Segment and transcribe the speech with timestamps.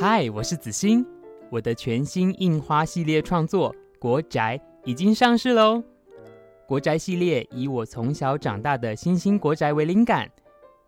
[0.00, 1.04] 嗨，我是子欣，
[1.50, 5.76] 我的全新印花系列创作《国宅》已经上市喽。
[6.66, 10.26] 《国宅》系列以我从小长大的新兴国宅为灵感，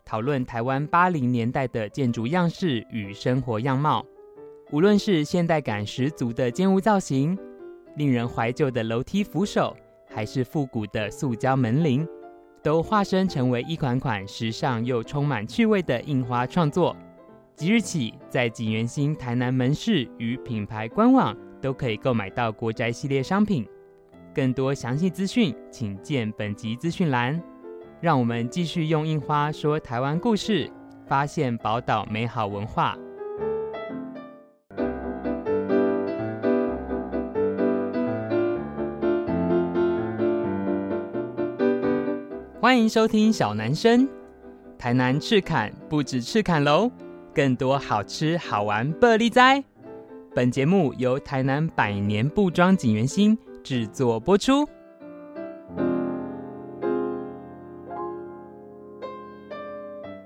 [0.03, 4.03] 讨论台湾八零年代的建筑样式与生活样貌。
[4.71, 7.39] 无论是现代感十足的间屋造型，
[7.97, 9.77] 令人怀旧的楼梯扶手，
[10.09, 12.09] 还是复古的塑胶门铃，
[12.63, 16.97] 都化身成为一款款时尚又充满趣味的印花创作。
[17.55, 23.65] 即日起，在锦源兴台南门市与品牌官网都可以购买到国宅系列商品。
[24.35, 27.41] 更多详细资讯，请见本集资讯栏。
[28.01, 30.69] 让我们继续用印花说台湾故事，
[31.07, 32.97] 发现宝岛美好文化。
[42.61, 44.09] 欢迎收听小男生。
[44.79, 46.91] 台南赤崁不止赤崁楼。
[47.35, 49.63] 更多好吃好玩，不离哉！
[50.35, 54.67] 本节目由台南百年布庄景园兴制作播出。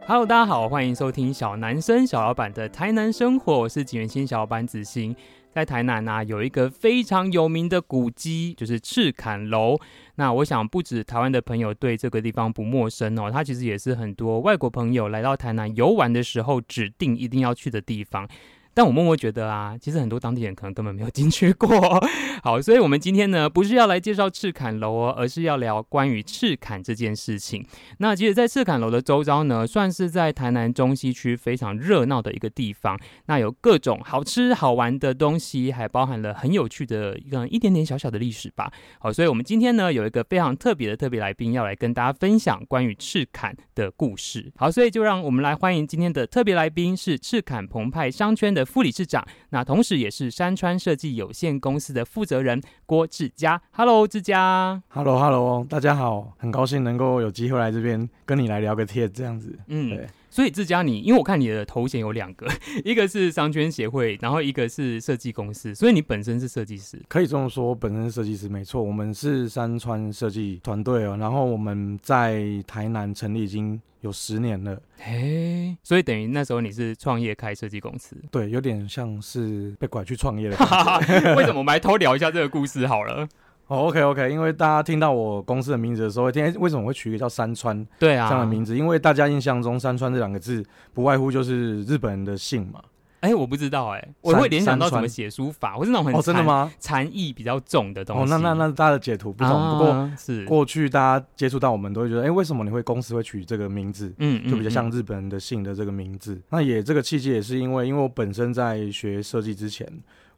[0.09, 5.17] Hello，大家好，欢迎收听小男生小老板的台南生活，我是景元新小老板子欣。
[5.51, 9.77] 在台南呢、有一个非常有名的古迹，就是赤坎楼。
[10.15, 18.29] 那我想，不止台湾的朋友对这个地方不陌生哦，它其实也是很多外国朋友来到台南游玩的时候，指定一定要去的地方。
[18.77, 21.67] 但我默默觉得啊，其实很多当地人可能根本没有进去过。
[22.45, 27.65] 好，所以我们今天呢，不是要来介绍赤崁楼哦，而是要聊关于赤崁这件事情。
[28.01, 33.01] 那其实，在赤崁楼的周遭呢，算是在台南中西区非常热闹的一个地方。
[33.29, 38.71] 那有各种好吃好玩的东西，还包含了很有趣的一个一点点小小的历史吧。
[38.99, 44.53] 好，所以我们今天呢，有一个非常特别的特别来宾，要来跟大家分享关于赤崁的故事。
[44.57, 48.66] 好，所以就让我们来欢迎今天的特别来宾，是赤崁澎湃商圈的。
[48.67, 53.63] 副理事长，那同时也是山川设计有限公司的负责人郭志佳。
[53.71, 54.83] Hello，志佳。
[54.89, 59.57] Hello，Hello，大家好，很高兴能够有机会来这边跟你来聊个天，这样子。
[59.69, 60.07] 嗯，对。
[60.37, 62.47] 所以志嘉，你因为我看你的头衔有两个，
[62.85, 67.01] 一个是商圈协会，然后一个是设计公司，所以你本身是设计师。
[67.09, 68.83] 可以这么说，本身是设计师没错。
[68.83, 74.79] 我们是山川设计团队哦，然后我们在台南成立已经有十年了。
[74.99, 78.15] 嘿，所以等于那时候你是创业开设计公司？
[78.31, 80.57] 对，有点像是被拐去创业的。
[81.35, 81.61] 为什么？
[81.61, 83.27] 我们来偷聊一下这个故事好了。
[83.69, 88.77] 哦、oh，OK OK，因为大家听到我公司的名字的时候，会听为什么会取一个叫山川对啊这样的名字？
[88.77, 92.81] 因为大家印象中山川这两个字不外乎就是日本人的姓嘛。
[93.21, 96.71] 哎、欸，我不知道哎、欸，我会联想到怎么写书法，或是那种很哦真的吗？
[96.79, 98.23] 禅意比较重的东西。
[98.23, 104.15] 哦，那那那大家的解读不同，啊、不过是过去大家接触到我们都会觉得，哎、欸，为什么你会公司会取这个名字？
[104.19, 106.35] 嗯，就比较像日本人的姓的这个名字。
[106.35, 109.91] 嗯嗯嗯、那也这个契机也是因为，因为我本身在学设计之前。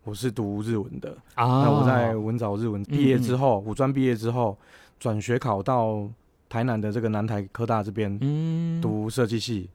[0.09, 4.57] 我是读日文的啊，那我在文藻日文毕业之后，五专毕业之后
[4.99, 6.09] 转学考到
[6.49, 8.19] 台南的这个南台科大这边
[8.81, 9.69] 读设计系。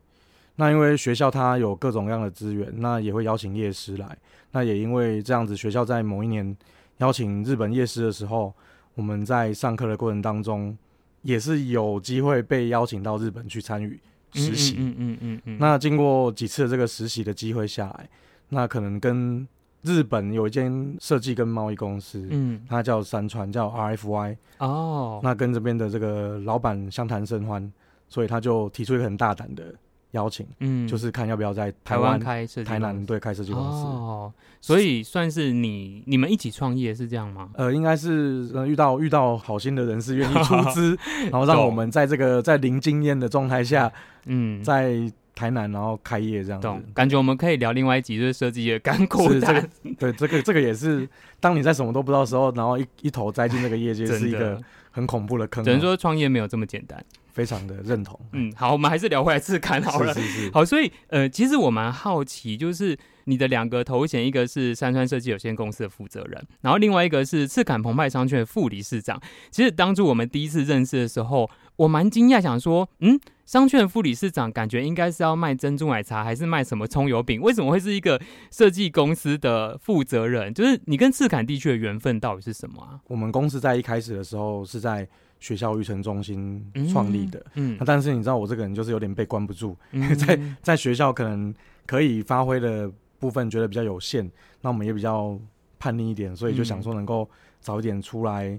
[0.56, 4.18] 那因为学校它有各种各样的资源，那也会邀请夜师来。
[4.54, 6.58] 那也因为这样子，学校在某一年
[6.98, 8.52] 邀请日本夜师的时候，
[8.96, 10.76] 我们在上课的过程当中，
[11.22, 14.00] 也是有机会被邀请到日本去参与
[14.34, 14.78] 实习。
[14.80, 15.58] 嗯嗯嗯嗯。
[15.60, 18.10] 那经过几次这个实习的机会下来，
[18.50, 19.48] 那可能跟
[19.84, 25.20] 日本有一间设计跟贸易公司，嗯，它叫山川，叫 RFY 哦。
[25.22, 27.72] 那跟这边的这个老板相谈甚欢，
[28.08, 29.76] 所以他就提出一个很大胆的
[30.12, 34.34] 邀请，嗯，就是看要不要在台湾开设计，台南对开设计公司哦。
[34.62, 37.50] 所以算是你你们一起创业是这样吗？
[37.56, 40.98] 呃，应该是呃遇到遇到好心的人士愿意出资，
[41.30, 43.92] 然后让我们在这个在零经验的状态下，
[44.28, 45.12] 嗯，在。
[45.36, 49.42] 台南，然后开业这样子，感觉我们可以聊另外一集，就是设计业干苦谈。
[49.42, 51.08] 这个、对，这个这个也是，
[51.40, 54.62] 当你在什么都不知道的时候，然后一一头栽进这个业界，是一个
[54.92, 55.64] 很恐怖的坑。
[55.64, 58.20] 只能说创业没有这么简单，非常的认同。
[58.32, 60.14] 嗯，好，我们还是聊回来赤坎好了。
[60.14, 60.52] 是是是。
[60.52, 69.20] 好，所以呃，其实我蛮好奇，就是你的两个头衔，一个是山川设计有限公司的负责人，然后另外一个是赤坎澎湃商圈的副理事长。
[69.52, 73.20] 其实当初我们第一次认识的时候，我蛮惊讶，想说，嗯。
[73.46, 77.42] 商圈的副理事长感觉应该是要卖珍珠奶茶，还是卖什么葱油饼？
[77.42, 78.20] 为什么会是一个
[78.50, 80.54] 设计公司的负责人？
[80.54, 83.02] 就是你跟赤坎地区的缘分到底是什么啊？
[83.10, 85.06] 我们公司在一开始的时候是在
[85.44, 91.54] 学校育成中心创立的，嗯，嗯，但是你知道我这个人就是有点被关不住，嗯、 在在学校可能
[91.86, 94.32] 可以发挥的部分觉得比较有限，
[94.62, 95.38] 那我们也比较
[95.78, 97.30] 叛逆一点，所以就想说能够
[97.60, 98.58] 早一点出来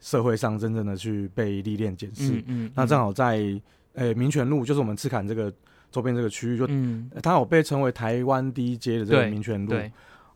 [0.00, 3.60] 社会上真正的去被历练检视，嗯，那正好在。
[3.96, 5.54] 诶、欸，民权路就是我们赤坎这个
[5.92, 9.72] 周边这个区域，就、嗯、它有被称为台湾第一街的这个民权路。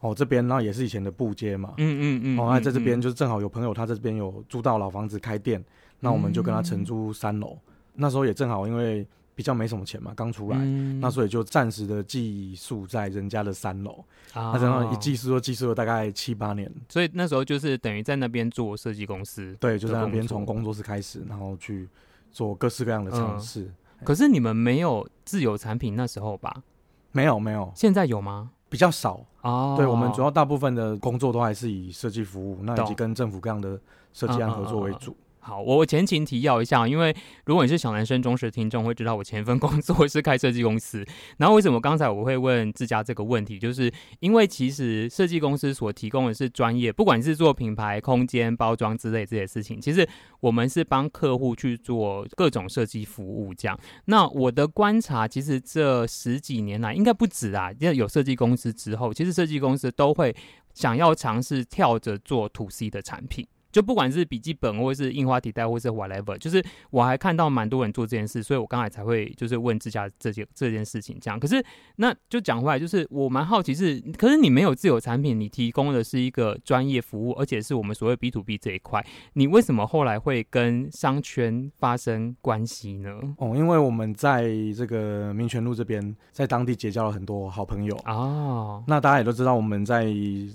[0.01, 1.75] 哦，这边然后也是以前的布街嘛。
[1.79, 2.39] 嗯嗯嗯。
[2.39, 5.63] 哦，那在这边就是正好有朋友他这边有租到老房子开店，
[6.01, 7.59] 那、嗯、我们就跟他承租三楼。
[7.95, 14.05] 那时候也正好因为比较没什么钱嘛，刚出来，嗯、那所以就暂时的寄宿在人家的三楼。
[14.33, 14.53] 啊。
[14.55, 16.71] 那然后一寄宿就寄宿了大概七八年。
[16.89, 19.57] 所以那时候就是等于在那边做设计公司。
[19.59, 21.89] 对，就在那边从工作室开始，然后去
[22.31, 23.63] 做各式各样的尝试。
[23.63, 23.75] 嗯
[24.05, 26.63] 可是你们没有自有产品那时候吧？
[27.11, 28.53] 没有没有，现在有吗？
[28.69, 29.75] 比较少哦。
[29.77, 33.79] 对，我们主要大部分的工作都还是以设计服务，那以及跟政府各样的
[34.13, 35.17] 设计案合作为主。
[35.41, 37.15] 好，我前情提要一下，因为
[37.47, 41.05] 如果你是小男生忠实听众，会知道我前一份工作是开设计公司。
[41.39, 43.91] 然后为什么刚才我会问自家这个问题，就是
[44.21, 50.07] 因为其实设计公司所提供的是专业，不管是做品牌、空间、包装之类这些事情，其实
[50.41, 53.55] 我们是帮客户去做各种设计服务。
[53.55, 60.35] 这样，那我的观察，其实这十几年来应该不止啊，因为有设计公司之后，其实设计公司都会
[60.75, 63.47] 想要尝试跳着做 To C 的产品。
[63.71, 71.39] 就不管是笔记本，或是印花提袋，或是 whatever，就是我还看到蛮多人做这件事，所以我刚才才会就是问自家这件这件事情这样。
[71.39, 71.65] 可是
[71.97, 79.05] 那就讲回来，就是我蛮好奇是，可是你没有自有产品，你提供的是一个专业服务，而且是我们所谓 B to B 这一块，
[79.35, 83.11] 你为什么后来会跟商圈发生关系呢？
[83.39, 88.83] 哦，因为我们在这个民权路这边，在当地结交了很多好朋友哦。
[88.87, 90.07] 那大家也都知道，我们在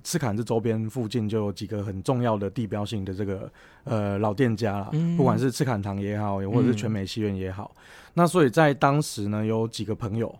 [0.03, 3.51] 赤坎这周边附近就有几个很重要的地标性的这个
[3.83, 7.81] 呃老店家啦，嗯、不管是赤坎堂也好，或者是全美戏院也好，嗯、
[8.15, 10.33] 那所以在当时呢，有几个朋友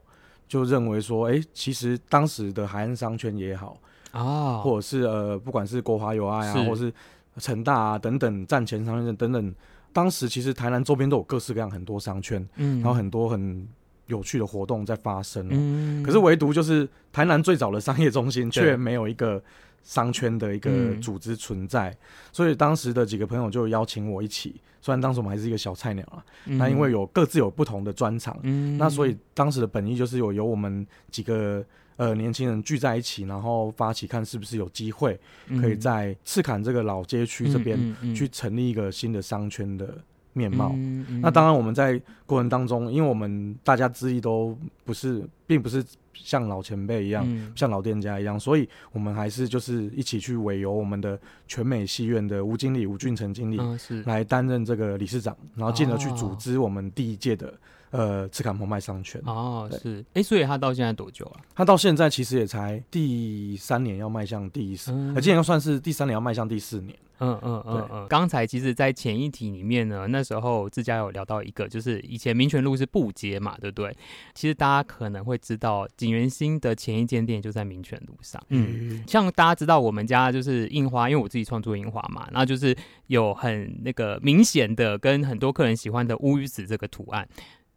[0.48, 3.77] 就认为说，哎、欸，其实当时的海岸商圈也好
[4.12, 6.69] 啊，哦、或者是呃，不管是国华友爱啊，是。
[6.69, 6.94] 或者是
[7.38, 9.56] 成大啊等等站前商圈等等，
[9.92, 13.68] 当时其实台南周边都有各式各样很多商圈，嗯，然后很多很
[14.07, 19.42] 有趣的活动在发生，嗯，可是唯独就是台南最早的商业中心却没有一个。
[19.83, 21.97] 商圈的一个组织存在，嗯、
[22.31, 24.56] 所以当时的几个朋友就邀请我一起。
[24.81, 31.63] 虽然当时我们还是一个小菜鸟啊，那、嗯、因为有各自有不同的专长，嗯、那所以当时的本意就是有由我们几个
[31.95, 35.18] 呃年轻人聚在一起，然后发起看是不是有机会
[35.62, 39.97] 可以在赤坎这个老街区这边去成立一个新的商圈的
[40.33, 40.71] 面貌。
[40.75, 45.83] 嗯嗯、那当然我们在过程当中，因为我们大家资历都不是，并不是。
[46.15, 53.59] 像老前辈一样，嗯、像老店家一样，所以我们还是就是一起去委由我们的全美戏院的吴经理吴俊成经理
[54.06, 57.51] 来担任这个理事长，嗯、然后进而去组织我们第一届的。
[57.89, 61.38] 呃，赤坎澎湃商圈哦，是，哎、欸，所以他到现在多久啊？
[61.53, 66.97] 他到现在其实也才第三年，要迈向第四，嗯、而今年要算是第三年，要迈向第四年。
[67.24, 68.08] 嗯嗯嗯嗯。
[68.10, 73.96] 刚才其实，在前一题里面呢，那时候自家有聊到一个，就是以前民权路是布街嘛，对不对？
[74.34, 78.42] 其实大家可能会知道，景元新的前一间店就在民权路上。
[78.50, 82.75] 嗯，像大家知道我们家就是印花，因为我自己创作印花嘛，然后就是
[83.08, 87.28] 有很那个明显的跟很多客人喜欢的乌鱼子这个图案。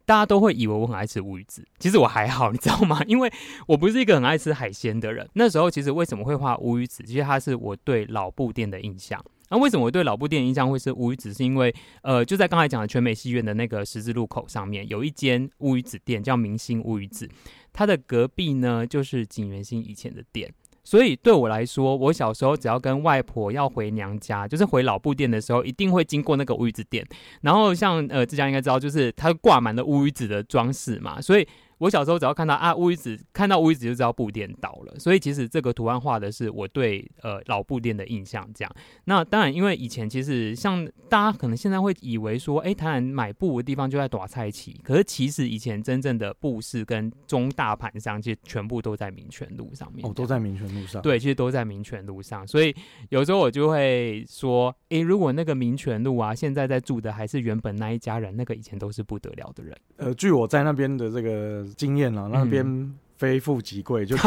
[0.07, 3.01] 大家都会以为我很爱吃乌鱼子，其实我还好，你知道吗？
[3.07, 3.29] 因为
[3.67, 5.27] 我不是一个很爱吃海鲜的人。
[5.33, 7.03] 那时候其实为什么会画乌鱼子？
[7.03, 9.21] 其实它是我对老布店的印象。
[9.49, 11.33] 那为什么我对老布店的印象会是乌鱼子？
[11.33, 17.29] 是因为呃，就在刚才讲的全美戏院的那个十字路口上面，有一间乌鱼子店叫明星乌鱼子，
[17.73, 20.49] 它的隔壁呢就是景元兴以前的店。
[20.87, 27.05] 所以对我来说，我小时候只要跟外婆要回娘家，就是回老布店的时候，一定会经过那个乌鱼子店。
[27.41, 31.45] 然后像呃，志佳应该知道，就是它挂满了乌鱼子的装饰嘛，所以。
[31.79, 38.47] 我小时候只要看到啊乌鱼子，看到乌鱼子就知道布店倒了，所以其实这个图案画的是我对呃老布店的印象。
[38.55, 50.03] 这样，那当然因为以前其实像大家可能现在会以为说，哎、欸，台南买布的地方就在大菜旗，可是其实以前真正的布市跟中大盘商其实全部都在民权路上面。
[50.07, 51.01] 哦，都在民权路上。
[51.01, 52.75] 对，其实都在民权路上，所以
[53.09, 59.77] 有时候我就会说，哎、欸，如果那个民权路啊，现在在住的还是原本那一家人，那个以前都是不得了的人。
[59.97, 61.66] 呃，据我在那边的这个。
[61.75, 64.17] 经验了，那边非富即贵，嗯、 就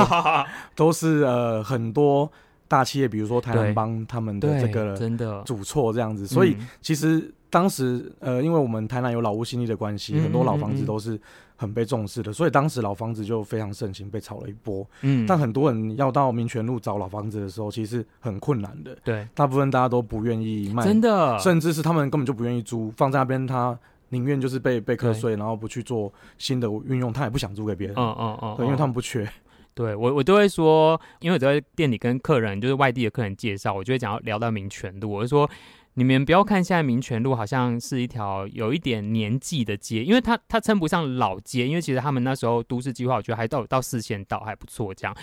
[0.75, 2.31] 都是呃很多
[2.67, 5.43] 大企业，比如说台南帮他们的这个真的。
[5.45, 11.21] 主错这样子，所以其实当时呃，因为我们台南有老屋新力的关系，嗯、很多老房子都是
[11.57, 14.87] 很被重视的，所以当时老房子就非常盛行，被炒了一波。
[15.03, 18.97] 嗯，但很多人要到民权路找老房子的时候，其实很困难的。
[19.03, 23.79] 对，大部分大家都不愿意卖，真的，甚至是他们根本就不愿意租，放在那边他。
[24.11, 27.97] 宁愿就是被被课税，然后不去做新的运用，他也不想租给别人。
[27.97, 29.29] 嗯嗯嗯，对，因为他们不缺。
[29.75, 35.51] 对我我都会说，因为我在店里跟客人，就是外地的客人介绍，我就会讲要聊到民权路，我就说。
[35.95, 45.15] 你们不要看现在民权路好像是一条有一点年纪的街，因为它它称不上老街，因为其实他们那时候都市计划，我觉得还到到四线道还不错，这样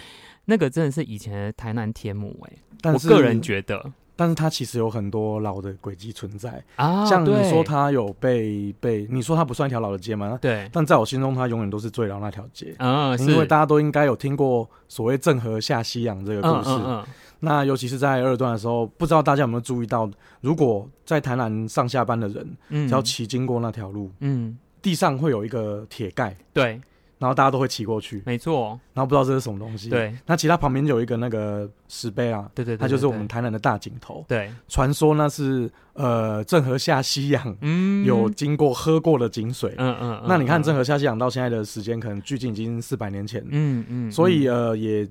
[0.43, 3.91] 那个真的是以前的台南天母哎、欸，我个人觉得。
[4.17, 10.37] 但是它其实有很多老的轨迹存在啊，像你说它有被被你说它不算一条老的街吗？
[10.41, 16.69] 对，但在我心中它永远都是最老那条街啊，因为大家都应该有听过所谓郑和下西洋这个故事。
[16.69, 17.05] 嗯嗯嗯。
[17.39, 20.09] 那尤其是在二段的时候，不知道大家有没有注意到，
[20.41, 26.81] 如果在台南上下班的人，只要骑经过那条路，嗯，地上会有一个铁盖，对。
[27.19, 28.79] 然后大家都会骑过去，没错。
[28.93, 29.89] 然后不知道这是什么东西。
[29.89, 30.15] 对。
[30.25, 34.23] 那其他旁边有一个那个石碑啊，对对对，它就是我们台南的大井头。
[34.27, 34.51] 对。
[34.67, 39.73] 传说那是呃郑和下西洋，嗯，有经过喝过的井水。
[39.77, 40.23] 嗯嗯。
[40.27, 43.43] 那你看郑和下西洋到现在的时间，可能距今已经四百年前。
[43.49, 44.11] 嗯嗯。
[44.11, 45.07] 所以呃也。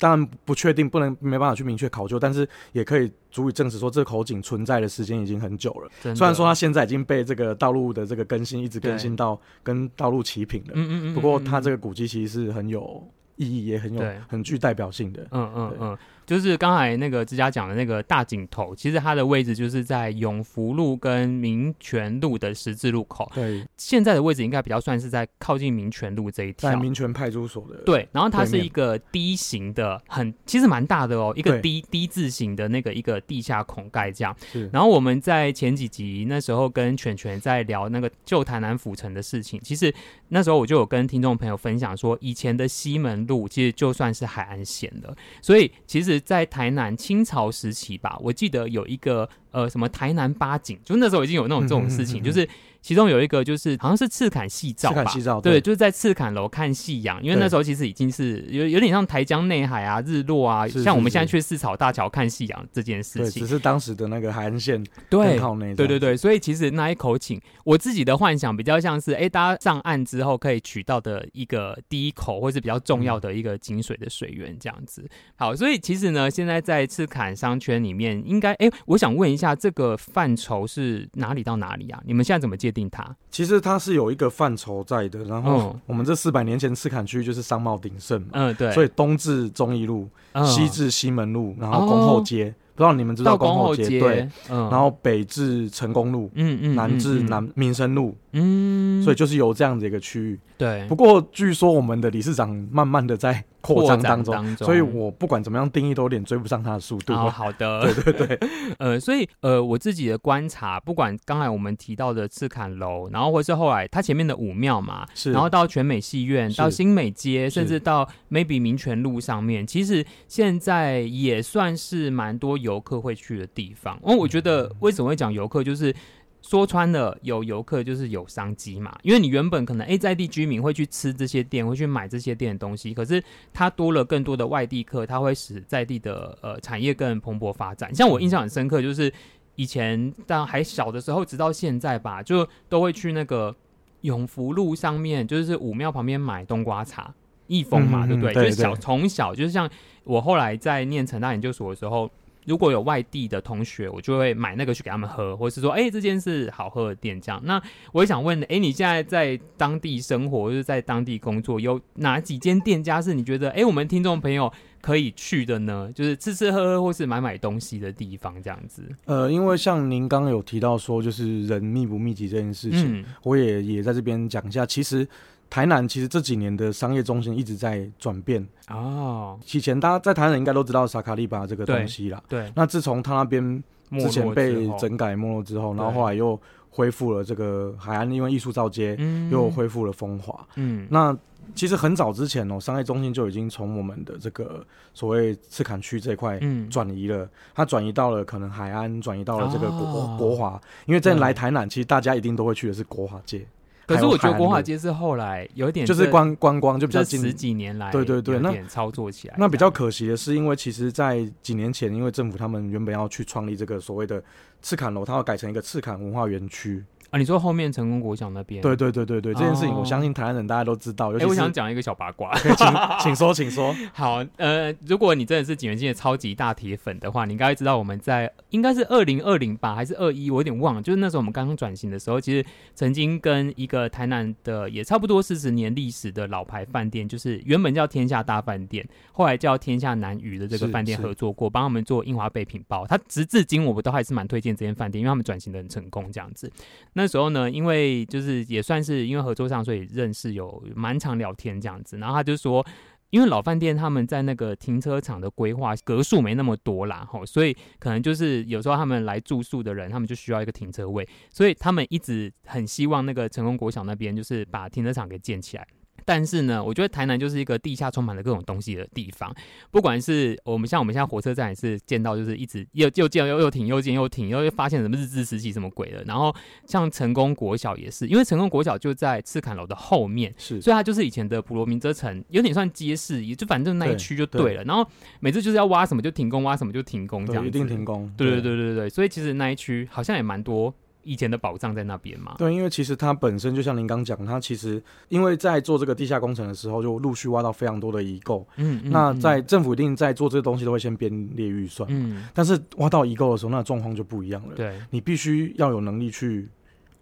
[0.00, 5.90] 当然不确定，不能没办法去明确考究，但是也可以足以证实说，这口井存在的时间已经很久了。
[6.14, 15.26] 虽然说它现在已经被这个道路的这个更新一直更新到跟道路齐平了，嗯嗯嗯，不过它这个古迹其实是很有意义，也很有很具代表性的。
[15.32, 15.98] 嗯嗯嗯。
[16.30, 23.28] 就是刚才那个之家讲的那个大井头，其实它的位置就是在永福路跟民权路的十字路口。
[23.34, 26.70] 对，现在的位置应该比较算是在靠近民权路这一条。
[26.70, 27.78] 在民权派出所的。
[27.78, 34.32] 对，然后它是一个 D 型的，很其实蛮大的哦，一个 D D 字形的那个一个地下孔盖这样。
[34.52, 34.70] 是。
[34.72, 39.92] 然后我们在前几集那时候跟犬犬在聊那个旧台南府城的事情，其实
[40.28, 46.19] 那时候我就有跟听众朋友分享说，以前的西门路其实就算是海岸线了，所以其实。
[46.20, 52.48] 在台南清朝时期吧，我记得有一个呃什么台南八景，就那时候已经有那种这种事情，就是。
[52.82, 65.40] 其中有一个就是好像是赤坎戏照吧，对，对，就是在赤坎楼看夕阳，因为那时候其实已经是有有点像台江内海啊，日落啊，是是是像我们现在去四草大桥看夕阳这件事情，只是当时的那个海岸线对。
[65.74, 75.08] 对对对，所以其实那一口井，我自己的幻想比较像是，哎，大家上岸之后可以取到的一个第一口，或是比较重要的一个井水的水源这样子。
[75.36, 82.00] 好，所以其实呢，现在在赤坎商圈里面，应该哎，我想问一下，这个范畴是哪里到哪里啊？
[82.04, 83.04] 你们现在怎么界定它？
[83.30, 90.08] 其实它是有一个范畴在的，然后我们这四百年前赤坎区就是商贸鼎盛嘛，嗯对，所以东至中一路，
[90.44, 94.70] 西至西门路，然后恭后街，不知道你们知道光后街对，嗯。
[94.70, 100.86] 然后北至成功路，嗯嗯，南至南民生路，嗯，所以就是有这样的一个区域，对。
[100.88, 103.44] 不过据说我们的理事长慢慢的在。
[103.62, 107.12] 扩张当中，所以我不管怎么样定义，都有点追不上他的速度。
[107.12, 108.48] 哦，好的，对 对对，
[108.80, 123.98] 呃，所以呃，我自己的观察，不管刚才我们提到的赤坎楼，然后或是后来他前面的武庙嘛，是，然后到全美戏院，到新美街，甚至到 maybe 民权路上面，其实现在也算是蛮多游客会去的地方。
[124.02, 125.94] 哦，我觉得为什么会讲游客，就是。
[126.42, 133.22] 说穿了，有游客就是有商机嘛，因为你原本可能诶在地居民会去吃这些店，会去买这些店的东西，可是
[133.52, 137.94] 它多了更多的外地客，它会使在地的呃产业更蓬勃发展。
[137.94, 139.12] 像我印象很深刻，就是
[139.54, 143.54] 以前当还小的时候，直到现在吧，就都会去那个
[144.00, 147.14] 永福路上面，就是武庙旁边买冬瓜茶、
[147.48, 148.32] 益丰嘛，对不对？
[148.32, 149.68] 就是小从小就是像
[150.04, 152.10] 我后来在念成大研究所的时候。
[152.46, 157.40] 如果有外地的同学，我就会买那个去给他们喝，或是说，哎、欸，这间是好喝的店这样。
[157.44, 165.90] 那我也想问，哎、欸，你现在在当地生活，就是在当地工作，有哪几间店家是你觉得，哎、欸，我们听众朋友可以去的呢？
[165.94, 168.82] 就是吃吃喝喝或是买买东西的地方这样子。
[169.04, 174.64] 呃，因为像您刚刚有提到说，就是人密不密集这件事情，嗯、我也也在这边讲一下。
[174.64, 175.06] 其实。
[175.50, 179.38] 台南其实这几年的商业中心一直在转变哦。
[179.52, 182.22] 以前大家在台南应该都知道萨卡利巴这个东西啦。
[182.28, 182.50] 对。
[182.54, 183.62] 那自从他那边
[183.98, 186.40] 之前被整改没落之后，然后后来又
[186.70, 188.96] 恢复了这个海岸，因为艺术造街
[189.30, 190.46] 又恢复了风华。
[190.54, 190.86] 嗯。
[190.88, 191.14] 那
[191.52, 194.64] 其实很早之前哦，商业中心就已经从我们的这个
[194.94, 196.38] 所谓赤坎区这块
[196.70, 197.28] 转移了。
[197.56, 200.60] 它转移到了可能海岸，转移到了这个国国华。
[200.86, 203.44] 因为在来台南，其实大家一定都会去的是国华街。
[203.94, 214.22] 可是我觉得国华街是后来有一点，就是观观光就比较近十几年来，对对对，那操作起来那，那比较可惜的是，因为其实，在几年前，因为政府他们原本要去创立这个所谓的
[214.62, 218.62] 赤坎楼，它要改成一个赤坎文化园区啊，你说后面成功国小那边？
[218.62, 221.12] 对对对对对，这件事情我相信台湾人大家都知道。
[221.12, 222.66] 哎，我想讲一个小八卦，请
[223.00, 223.74] 请说，请说。
[223.92, 230.30] 好，呃，如果你真的是锦源兴的超级大铁粉的话，你应该知道我们在应该是二零二零吧，还是二一？
[230.30, 230.82] 我有点忘了。
[230.82, 242.86] 就是那时候我们刚刚转型的时候，其实曾经跟一个台南的也差不多四十年历史的老牌饭店，就是原本叫天下大饭店，后来叫天下南屿的这个饭店合作过，帮他们做樱花备品包。
[242.86, 246.48] 他直至今我们都还是蛮推荐这间饭店，因为他们转型的很成功，这样子。
[246.92, 251.96] 那那时候呢，因为就是也算是因为合作上，所以认识有蛮常聊天这样子。
[251.96, 252.64] 然后他就说，
[253.08, 265.66] 因为老饭店他们在那个停车场的规划格数没那么多啦，吼，所以可能就是有时候他们来住宿的人，他们就需要一个停车位，所以他们一直很希望那个成功国小那边就是把停车场给建起来。
[266.04, 269.34] 但是呢，我觉得台南就是一个地下充满了各种东西的地方。
[269.70, 276.02] 不管是我们像我们现在火车站也是见到，就是一直又又建又又停又建又停，又又发现什么日治时期什么鬼的。
[276.04, 276.34] 然后
[276.66, 284.62] 像成功国小也是，因为成功国小就在赤坎楼的后面，是，所以它就是以前的普罗民遮城，有点算街市，也就反正那一区就对了。
[284.62, 284.88] 对，然后
[285.20, 287.48] 每次就是要挖什么就停工，挖什么就停工，这样子。
[287.48, 288.12] 一定停工。
[288.16, 290.74] 对对对对对，所以其实那一区好像也蛮多。
[291.02, 292.34] 以前的宝藏在那边嘛？
[292.38, 298.46] 对，因为其实它本身就像您刚讲，它其实因为在做这个地下工程的时候，就陆续挖到非常多的遗构。
[298.56, 301.88] 嗯，那在政府一定在做这个东西都会先编列预算。
[301.92, 304.54] 嗯，但是挖到遗构的时候，那状况就不一样了。
[304.54, 306.48] 对，你必须要有能力去。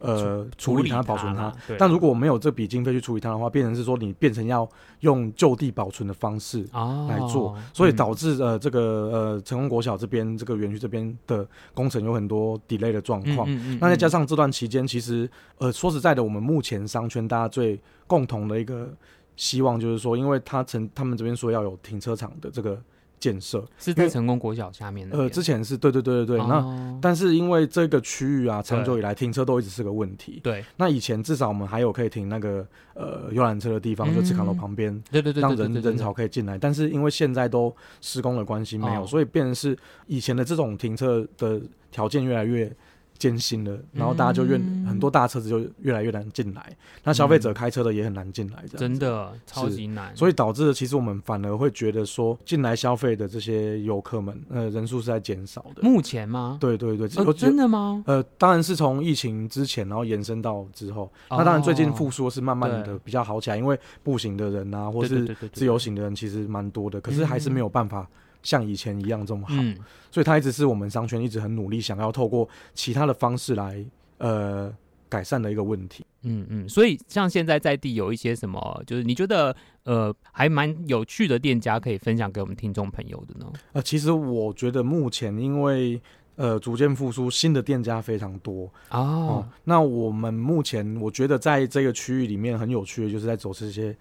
[0.00, 1.52] 呃，处理它，保存它。
[1.78, 4.68] 但如果没有这笔经费去处理它的话，变成是说你变成要
[5.00, 6.62] 用就地保存的方式
[7.08, 13.50] 来做，哦、所以导致呃这个呃成功国小这边这个园区这边的工程有很多 delay 的状况。
[13.50, 15.28] 嗯嗯嗯、那再加上这段期间，其实
[15.58, 18.88] 呃说实在的，我们目前商圈大家最共同的一个
[19.36, 22.80] 希望就是说，因为他成他们这边说要有停车场的这个。
[23.18, 25.16] 建设是在成功国小下面的。
[25.16, 26.40] 呃，之前是对对对对对。
[26.40, 30.40] 哦、那但是因为这个区域啊，长久以来停车都一直是个问题。
[30.42, 30.64] 对。
[30.76, 35.02] 那以前至少我们还有可以停那个呃游览车的地方，嗯、就赤崁楼旁边。
[35.10, 35.40] 对对对。
[35.40, 41.60] 让人人潮可以进来，但是因为现在都施工的关系没有，哦、所以变成是以前的这种停车的
[41.90, 42.74] 条件越来越。
[43.18, 55.82] 艰辛了，然后大家就越、嗯、很多大车子就越来越难进来，那消费者开车的也很难进来，这样、嗯、真的超级难，所以导致其实我们反而会觉得说进来消费的这些游客们，呃，人数是在减少的。
[55.82, 56.56] 目前吗？
[56.60, 58.02] 对对对，哦、真的吗？
[58.06, 68.08] 呃，当然是从疫情之前，然后延伸到之后，哦、那当然最近复苏是慢慢的比较好起来，因为步行的人啊，或是自由行的人其实蛮多的，可是还是没有办法。
[68.48, 69.76] 像以前一样这么好，嗯、
[70.10, 73.84] 所以它一直是我们商圈一直很努力想要透过其他的方式来
[74.16, 74.74] 呃
[75.06, 76.02] 改善的一个问题。
[76.22, 83.52] 嗯嗯，所以像现在在地有一些什么，就是你觉得呃还蛮有趣的店家可以分享给我们听众朋友的呢？
[83.74, 86.00] 呃，其实我觉得目前因为
[86.36, 89.48] 呃逐渐复苏，新的店家非常多哦、哦。
[89.64, 93.94] 那我们目前我觉得在这个区域里面很有趣的就是在走这些。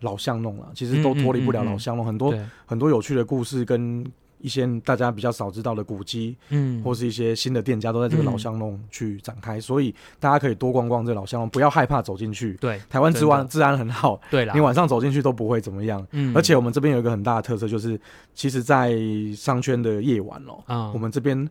[0.00, 2.34] 老巷弄了，其实都脱离不了老巷弄，很多
[2.66, 4.04] 很多有趣的故事跟
[4.40, 12.54] 一些大家比较少知道的古迹，嗯，或是一些新的店家都在这个老巷弄去展开，所以大家可以多逛逛这老巷弄，不要害怕走进去。
[12.54, 16.06] 对，台湾治安治安很好，对啦，你晚上走进去都不会怎么样。
[16.12, 18.00] 嗯，而且我们这边有一个很大的特色，就是
[18.34, 18.96] 其实，在
[19.34, 21.48] 商圈的夜晚哦，啊，我们这边。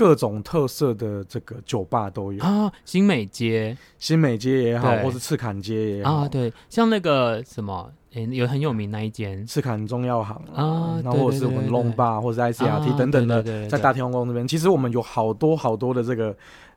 [0.00, 2.42] 各种特色的这个酒吧都有。
[2.42, 6.14] 啊，新美街、新美街也好，或是赤坎街也好。
[6.14, 9.46] 啊，对，像那个什么，欸、有很有名那一间。
[9.46, 16.34] 赤坎中药行啊，然后或者是我们龙吧，或者是 ICRT 等等的，在大天后宫那边，其实我们有好多好多的这个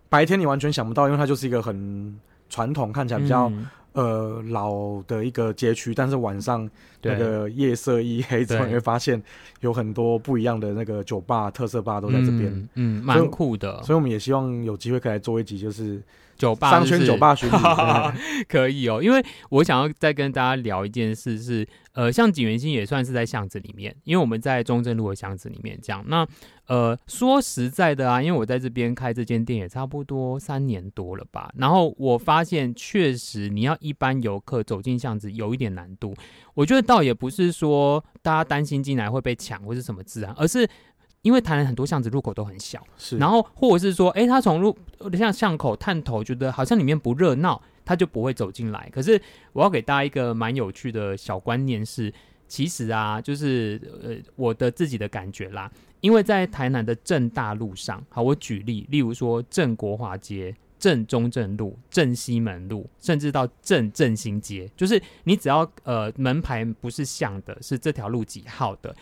[0.09, 3.47] 白天你完全想不到，因为它就是一个很传统，看起来比较。
[3.47, 6.69] 嗯呃，老的一个街区，但是晚上
[7.01, 9.21] 那个夜色一黑之后，你会发现
[9.61, 13.81] 有很多不一样的那个酒吧、特色吧都在这边，嗯，蛮酷的。
[13.83, 16.01] 所以我们也希望有机会可以来做一集，就是。
[16.43, 17.53] 酒吧商圈酒吧巡礼
[18.49, 26.03] 可以哦，因为我想要再跟大家聊一件事是，呃，像景元星也算是在巷子里面，因为我们在中正路的巷子里面这样。
[26.07, 26.27] 那
[26.67, 36.13] 呃，说实在的啊，因为我在这边开这间店也差不多三年多了吧，然后我发现确实你要一般游客走进巷子有一点难度。
[36.53, 40.67] 我觉得倒也不是说大家担心进来会被抢或是什么治安，而是。
[41.23, 44.77] 因为台南很多巷子入口都很小，是，然后或者是说，哎，他从入
[45.17, 48.89] 像巷口探头，觉得好像里面不热闹，他就不会走进来。
[48.93, 49.19] 可是
[49.53, 52.13] 我要给大家一个蛮有趣的小观念是，
[52.47, 68.93] 其实啊，就是呃我的自己的感觉啦，因为在台南的正大路上，好，我举例，例如说正国华街、正中正路、正西门路，甚至到正正兴街，就是你只要呃门牌不是巷的，是这条路几号的，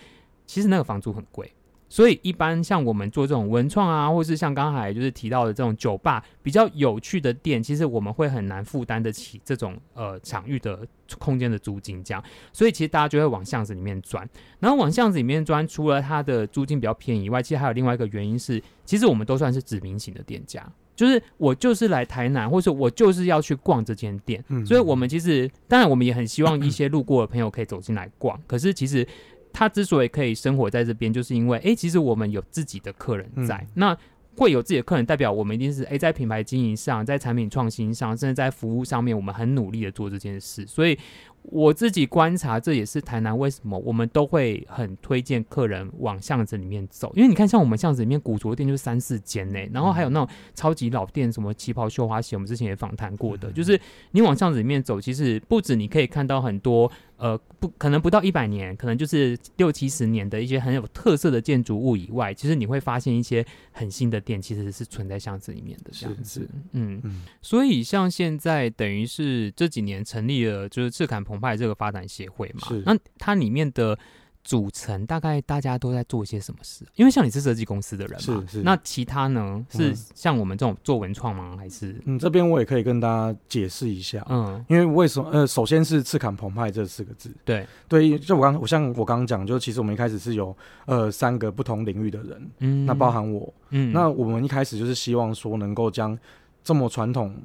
[0.45, 1.51] 其实那个房租很贵。
[1.91, 10.87] 所以一般像我们做这种文创啊，或是像刚才就是提到的这种酒吧比较有趣的店，其实我们会很难负担得起这种呃场域的
[11.19, 12.23] 空间的租金这样。
[12.53, 14.25] 所以其实大家就会往巷子里面钻，
[14.59, 20.65] 然后往巷子里面钻，除了它的租金比较便宜以外，其实还有另外一个原因是，其实我们都算是指名型的店家。
[20.93, 28.39] 就是我就是来台南，或者我就是要去逛这间店，嗯，所以我们其实当然我们也很希望一些路过的朋友可以走进来逛。
[28.45, 29.07] 可是其实
[29.53, 33.97] 他之所以可以生活在这边，就是因为哎、欸，其实我们有自己的客人在，嗯、那
[34.37, 40.97] 会有自己的客人，代表我们一定是哎、欸，在品牌经营上，在产品创新上，甚至在服务上面，我们很努力的做这件事，所以。
[41.45, 56.91] 我自己观察，这也是台南为什么我们都会很推荐客人往巷子里面走，因为你看，像我们巷子里面古着店就三四间呢，然后还有那种超级老店，什么旗袍、绣花鞋，我们之前也访谈过的，就是你往巷子里面走，其实不止你可以看到很多。
[57.21, 66.49] 呃，不可能不到一百年，可能就是六七十年的一些很有特色的建筑物以外，其实你会发现一些很新的店，其实是存在巷子里面的这样子。
[66.71, 67.21] 嗯嗯。
[67.39, 73.97] 所以像现在等于是这几年成立了，就是赤坎澎湃这个发展协会嘛，是那它里面的。
[74.43, 76.83] 组成大概大家都在做些什么事？
[76.95, 78.63] 因为像你是设计公司的人嘛，是是。
[78.63, 79.63] 那其他呢？
[79.69, 81.55] 是像我们这种做文创吗？
[81.57, 81.95] 还是？
[82.05, 84.25] 嗯，这边我也可以跟大家解释一下。
[84.29, 85.29] 嗯，因为为什么？
[85.31, 87.31] 呃，首先是赤坎澎湃这四个字。
[87.45, 96.17] 对对，就我刚我像我刚刚讲，就其实我们一开始是有呃三个不同领域的人，嗯，那包含我，嗯，那我们一开始就是希望说能够将
[96.63, 97.35] 这么传统、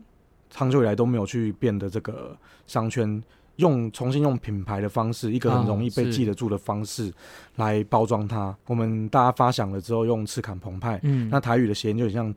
[0.48, 3.22] 长久以来都没有去变的这个商圈。
[3.56, 7.12] 用重新用品牌的方式，一个很容易被记得住的方式
[7.56, 8.54] 来包装它。
[8.66, 12.34] 我们大家发想了之后，用赤坎澎湃，嗯，那台语的谐音就很像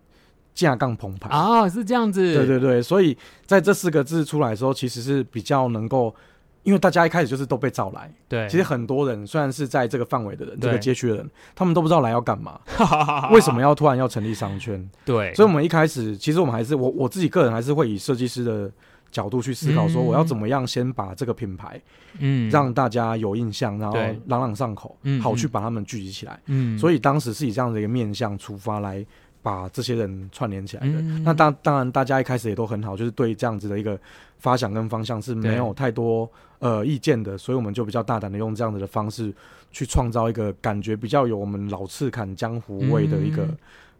[0.54, 2.34] 架杠澎湃啊，是这样子。
[2.34, 6.16] 对对对，所以在这四个字出来的时候，其实是比较能够，
[6.64, 8.10] 因为大家一开始就是都被找来。
[8.30, 12.60] 对，其实很多人虽然是在这个范围的人，这个街区的人，他们都不知道来要干嘛，
[13.32, 14.90] 为什么要突然要成立商圈？
[15.04, 18.72] 对，所以我们一开始，其实我们还是我我自己个人还是会以设计师的。
[19.12, 21.82] 角度去思考，说我要怎么样先把这个品牌，
[22.20, 29.06] 嗯，让大家有印象，然后朗朗上口，嗯，好去把他们聚集起来，嗯，所以当时是以这样的一个面向出发来
[29.42, 30.94] 把这些人串联起来的。
[31.00, 34.00] 嗯、那当当然，大家一开始也都很好，就是对这样子的一个
[34.38, 39.34] 发想跟方向是没有太多呃意见的，所以我们就比较大胆的用这样子的方式
[39.72, 43.48] 去创造一个感觉比较有我们老刺砍江湖味的一个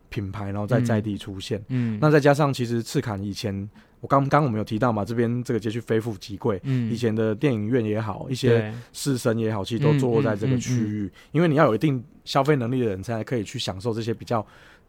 [0.10, 1.64] 品牌，然后在在地出现。
[1.70, 3.70] 嗯，那再加上其实赤坎以前。
[4.02, 14.40] 我刚刚我们有提到嘛，这边这个街区非富即贵，嗯，以前的电影院也好，一些士绅也好，其实都坐落在这个区域，因为你要有一定消费能力的人才可以去享受这些比较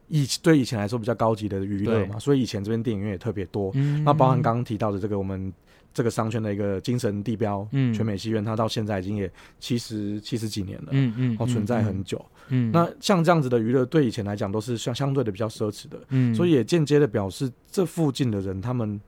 [0.06, 5.52] 以对以前来说比较高级的娱乐嘛，所以以前这边电影院也特别多，嗯，那包含刚刚提到的这个我们。
[5.92, 19.00] 这个商圈的一个精神地标，嗯，全美戏院，它到现在已经也七十七十几年了，嗯嗯，哦，存在很久，嗯，那像这样子的娱乐，对以前来讲都是相相对的比较奢侈的，嗯，所以也间接的表示这附近的人，他们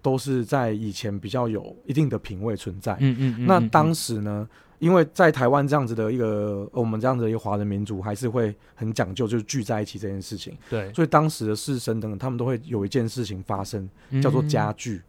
[0.00, 13.90] 都是在以前比较有一定的品味存在，嗯嗯，那当时呢，因为在台湾这样子的一个我们这样子的一个华人民族，还是会很讲究，就是聚在一起这件事情，对，所以当时的士绅等等，他们都会有一件事情发生，
[14.22, 15.02] 叫做家聚。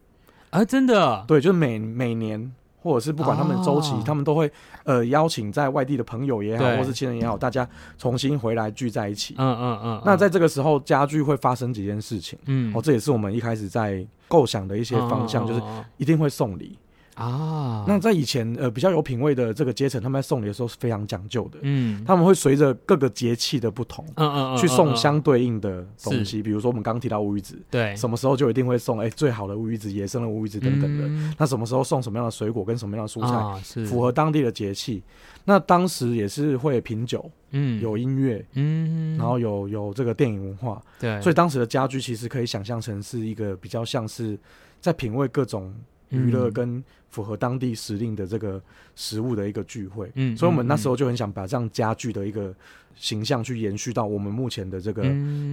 [0.52, 4.52] 啊，真的，对，就是每每年，或者是不管他们的周期，哦、他们都会
[4.84, 9.34] 呃邀请在外地的朋友也好，或是亲人也好，大家重新回来聚在一起。
[9.38, 10.02] 嗯嗯嗯。
[10.04, 12.38] 那在这个时候，家具会发生几件事情。
[12.44, 15.62] 嗯，哦，这也是我们一开始在构想的一些方向，嗯、就是
[15.96, 16.78] 一定会送礼。
[17.14, 21.58] 啊，那在以前，呃，比较有品味的这个阶层，他们在送礼的时候是非常讲究的。
[21.60, 26.42] 嗯，他们会随着各个节气的不同，嗯嗯嗯，去送相对应的东西。
[26.42, 31.34] 比如说我们刚刚提到乌鱼子，对，什么时候就一定会送哎最好的乌鱼子、野生的乌鱼子等等的。
[31.38, 35.02] 那什么时候送什么样的水果跟什么样的蔬菜，是符合当地的节气。
[35.44, 44.38] 那当时也是会品酒，嗯，有音乐，嗯，然后有有这个电影文化，对，所以当时的家居其实可以想象成是一个比较像是
[44.80, 45.74] 在品味各种。
[46.12, 48.62] 娱乐跟符合当地时令的这个
[48.94, 52.54] 食物的一个聚会，嗯，所以我们那时候就很想把这样家具的一个
[52.94, 55.02] 形象去延续到我们目前的这个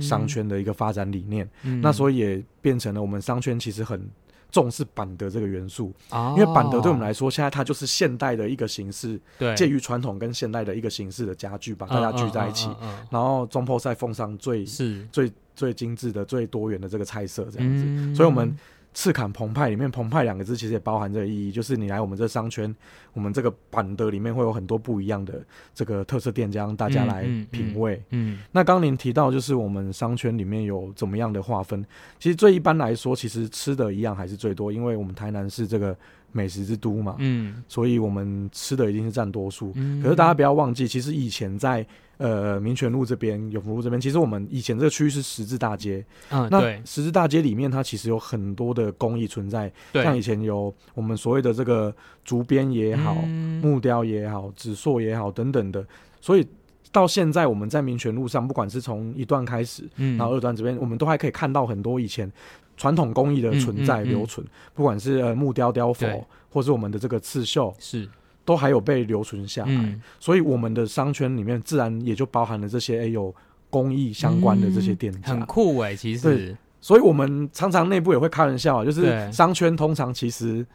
[0.01, 4.09] 商圈的一个发展理念，嗯，那所以也变成了我们商圈其实很
[4.51, 12.69] 重视板德这个元素，哦，因为板德对我们来说，现在它就是现代的一个形式，对，介于传统跟现代的一个形式的家具，把大家聚在一起，
[13.11, 15.05] 然后中破赛奉上最是。
[15.11, 18.57] 最最精致的、最多元的这个菜色，这样子，所以我们。
[18.93, 22.75] 赤坎澎湃里面“澎湃”两个字其实也包含这个意义，就是你来我们这商圈，
[23.13, 27.95] 我们这个板的里面会有很多不一样的这个特色店家，让大家来品味。
[28.09, 31.85] 嗯，嗯，嗯，那刚您提到就是我们商圈里面有怎么样的划分？
[32.19, 35.95] 其实最一般来说，其实吃的一样还是最多，因为我们台南是这个
[36.31, 39.71] 美食之都嘛，嗯，所以我们吃的一定是占多数。
[39.75, 41.85] 嗯，可是大家不要忘记，其实以前在
[42.19, 46.05] 呃民权路这边、永福路这边，其实我们以前这个区域是十字大街。
[46.29, 51.91] 嗯，那十字大街里面它其实有很多的工艺存在，对，像以前有我们所谓的这个
[52.23, 55.83] 竹编也好、嗯、木雕也好、纸塑也好等等的，
[56.21, 56.47] 所以
[56.91, 62.31] 到现在我们在民权路上，不管是从一段开始，嗯，然后二段这边，我们都还可以看到很多以前。
[62.77, 68.07] 传统工艺的存在留存，不管是呃木雕雕佛，或是我们的这个刺绣，是
[68.49, 69.99] 都还有被留存下来。
[70.19, 73.31] 所以我们的商圈里面自然也就包含了这些哎有
[73.69, 75.95] 工艺相关的这些店家，很酷哎。
[75.95, 80.65] 其实，所以我们常常内部也会开玩笑，就是商圈通常其实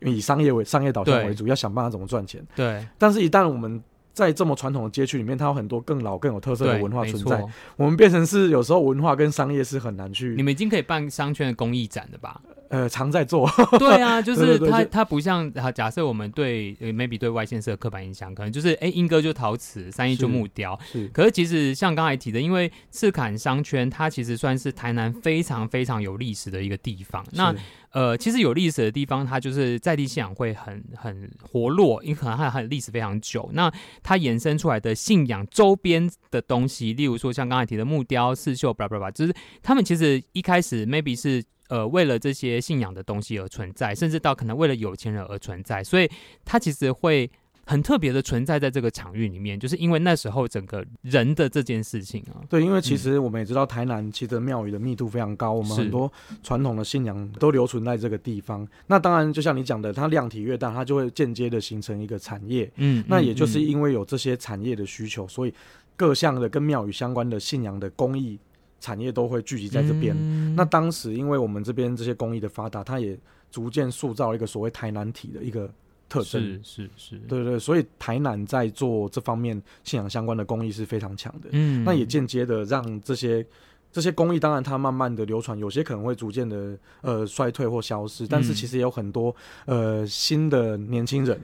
[0.00, 2.44] 以商业为商业导向为主，要想办法怎么赚钱。
[2.56, 3.80] 对，但是一旦我们
[4.12, 7.46] 在这么传统的街区里面，它有很多更老、更有特色的文化存在。
[7.76, 10.34] 我们变成是有时候文化跟商业是很难去。
[10.34, 12.40] 你们已经可以办商圈的公益展的吧？
[12.70, 13.50] 呃，常在做。
[13.78, 20.78] 对啊，就是它，它不像假设我们对 maybe 对外县市的刻板印象，可能就是哎，英歌就陶瓷，三一就木雕。
[20.90, 21.08] 是。
[21.08, 27.26] 可是其实像刚才提的，因为赤坎商圈，它其实算是台南非常非常有历史的一个地方。
[27.32, 27.52] 那
[27.90, 33.50] 呃，其实有历史的地方，它就是在地信仰会很很活络，因为可能它很历史非常久。
[33.52, 33.68] 那
[34.00, 46.06] 它衍生出来的信仰周边的东西，例如说像刚才提的木雕、刺绣，巴拉巴拉，就是他们其实一开始 maybe 是呃为了这些信仰的东西而存在，甚至到可能为了有钱人而存在，所以
[46.44, 47.30] 它其实会。
[47.66, 52.42] 很特别的存在在这个场域里面，就是因为那时候整个人的这件事情啊。
[52.48, 58.66] 对，因为其实我们也知道，台南其实庙宇的密度非常高，我们很多传统的信仰都留存在这个地方。
[58.88, 62.68] 那当然，就像你讲的，它量体越大，它就会间接的形成一个产业。
[62.76, 65.54] 嗯，那也就是因为有这些产业的需求，所以
[65.94, 68.36] 各项的跟庙宇相关的信仰的工艺
[68.80, 70.16] 产业都会聚集在这边。
[70.18, 70.54] 嗯。
[70.56, 73.16] 那当时因为我们这边这些工艺的发达，它也
[73.50, 75.70] 逐渐塑造了一个所谓台南体的一个。
[76.12, 81.48] 特征是是是，对对对，所以台南在做这方面信仰相关的工艺是非常强的。
[81.52, 83.46] 嗯，那也间接的让这些
[83.92, 89.32] 这些工艺，当然它慢慢的流传，有些可能会逐渐的呃衰退或消失，但是其实也有很多
[89.66, 91.40] 呃新的年轻人，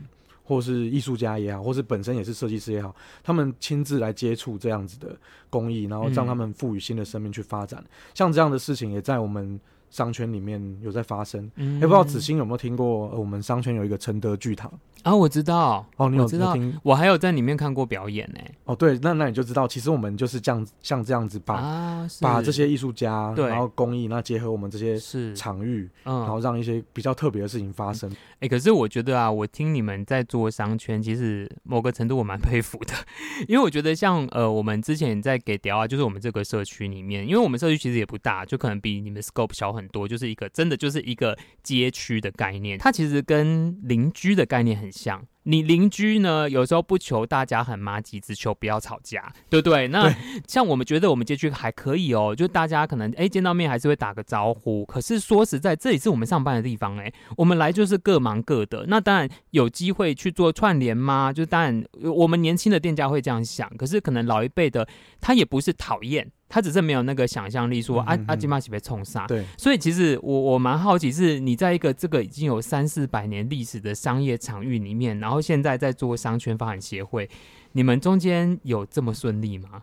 [0.46, 5.14] 或是艺术家也好，或是本身也是设计师也好，他们亲自来接触这样子的
[5.50, 7.84] 工艺，然后让他们赋予新的生命去发展。
[8.14, 9.60] 像这样的事情也在我们。
[9.90, 11.74] 商圈里面有在发生，也、嗯。
[11.76, 13.08] 欸、不知道子欣有没有听过？
[13.10, 14.72] 呃，我们商圈有一个承德剧堂
[15.02, 15.86] 啊，我知道。
[15.96, 16.54] 哦，你有知道。
[16.54, 16.78] 听？
[16.82, 18.54] 我还有在里面看过表演呢、欸。
[18.64, 24.98] 哦，对，那那你就知道，其实我们就是这样，像这样子把、啊、把这些艺术家，然后工艺，那结合我们这些
[25.34, 28.10] 场域，嗯，然后让一些比较特别的事情发生。
[28.10, 32.92] 哎、欸，可是我觉得啊，我听你们在做商圈，其实某个程度我蛮佩服的，
[33.46, 45.24] 因为我觉得像呃，我们之前在给雕啊，就是我们这个社区里面，因为我们社区其实也不大，就可能比你们 scope 小很多，就是一个真的就是一个街区的概念，它其实跟邻居的概念很像。
[45.48, 49.86] 你邻居呢，有时候不求大家很麻吉，只求不要吵架，对不对？
[49.88, 50.12] 那
[50.48, 54.84] 像我们觉得我们街区还可以哦，就大家可能哎见到面还是会打个招呼。
[54.86, 58.86] 可是说实在，这里是我们上班的地方哎，我们来就是各忙各的。
[58.88, 61.32] 那当然有机会去做串联吗？
[61.32, 64.88] 就当然我们年轻的店家会这样想，可是可能老一辈的
[65.20, 66.32] 他也不是讨厌。
[66.48, 69.26] 他只是没有那个想象力，说阿阿基玛西被冲杀。
[69.26, 77.28] 对，所以其实我我蛮好奇，是你在一个这个已经有三四百年历史的商业场域里面，然后现在在做商圈发展协会，
[77.72, 79.82] 你们中间有这么顺利吗？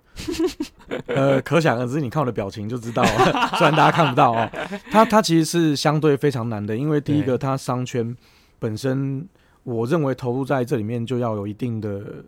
[1.08, 4.50] 呃，可想而知，你看我的表情就知道了，虽然大家看不到哦。
[4.92, 8.16] 它它其实是相对非常难的，因为第一个，它商圈
[8.60, 9.28] 本身，
[9.64, 12.24] 我认为投入在这里面就要有一定的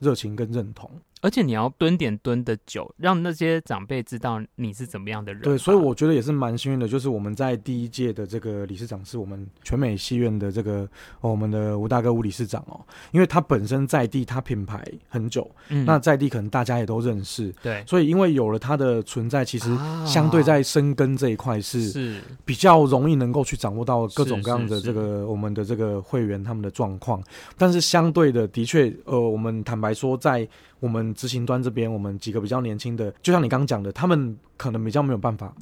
[0.00, 0.90] 热情跟认同。
[1.20, 5.42] 而且你要蹲点蹲的久，让那些长辈知道你是怎么样的人。
[5.42, 10.88] 对，所以我觉得也是蛮幸运的，就是我们在第一届的这个理事长是我们全美戏院的这个、
[11.20, 12.80] 哦、我们的吴大哥吴理事长哦，
[13.12, 27.22] 因为他本身在地，他品牌很久，嗯，那在地可能大家也都认识，对，所以因为有了他的存在，其实相对在深耕这一块是是比较容易能够去掌握到各种各样的这个我们的这个会员他们的状况，
[27.58, 30.48] 但是相对的，的确，呃，我们坦白说在。
[30.80, 35.54] 我们执行端这边，我们几个比较年轻的，就像你刚刚讲的，他们可能比较没有办法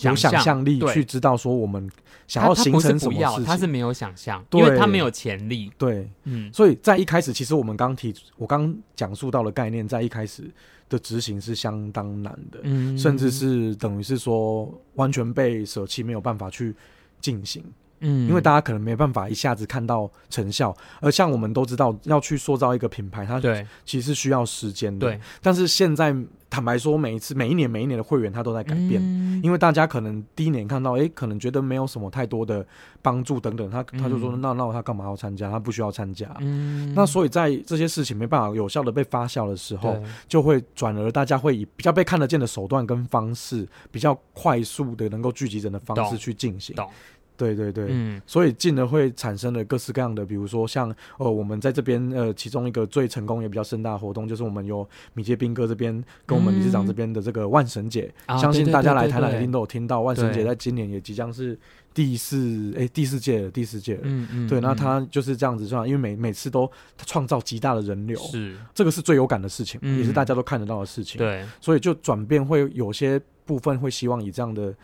[0.00, 1.90] 有想象力去知道说我们
[2.26, 5.70] 想要形成什么事情，他是没有想象，因为他没有潜力。
[5.76, 10.50] 对，嗯，所以在一开始，其实我们刚提，我刚讲述到的概念，在一开始
[10.88, 16.74] 的执行是相当难的，嗯，甚至是等于是说完全被舍弃，没有办法去
[17.20, 17.62] 进行。
[18.00, 23.66] 嗯，因为大家可能没办法一下子看到成效，而像我们都知道，要去塑造一个品牌，它对。
[23.84, 25.06] 其实是需要时间的。
[25.06, 26.14] 对，但是现在
[26.50, 32.66] 坦白说，每一次每一年每一年的会员他都在改变，嗯、因为大家可能第一年看到，哎、欸，可能觉得没有什么太多的
[33.02, 35.50] 帮助等等，他他就说，嗯、那那他干嘛要参加？
[35.50, 36.28] 他不需要参加。
[36.40, 46.74] 嗯、那所以在这些事情没办法有效的被发酵的时候，就会转而大家会以比较被看得见的手段跟方式，比较快速的能够聚集人的方式去进行。
[47.38, 61.56] 对对对，嗯，所以进而会产生了各式各样的，比如说像呃，我们在这边呃，其中一个最成功也比较盛大的活动，就是我们有米杰兵哥这边跟我们理事长这边的这个万神节，嗯、相信大家来台南一定都有听到，万神节在今年也即将是
[61.94, 66.68] 第四哎第四届了，第四届了，嗯嗯，对，那他就是这样子算，因为每每次都
[67.06, 68.56] 创造极大的人流，是。
[68.74, 74.74] 这个是最有感的事情，嗯、也是大家都看得到的事情，对，所以就转变会有些部分会希望以这样的。